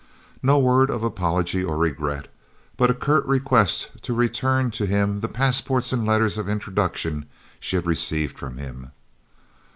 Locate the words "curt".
2.95-3.23